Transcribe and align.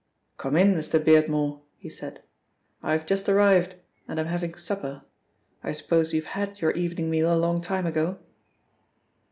"Come 0.39 0.55
in, 0.57 0.73
Mr. 0.73 0.99
Beardmore," 0.99 1.61
he 1.77 1.87
said. 1.87 2.23
"I 2.81 2.93
have 2.93 3.05
just 3.05 3.29
arrived, 3.29 3.75
and 4.07 4.19
am 4.19 4.25
having 4.25 4.55
supper. 4.55 5.03
I 5.63 5.73
suppose 5.73 6.11
you've 6.11 6.25
had 6.33 6.59
your 6.59 6.71
evening 6.71 7.11
meal 7.11 7.31
a 7.31 7.37
long 7.37 7.61
time 7.61 7.85
ago." 7.85 8.17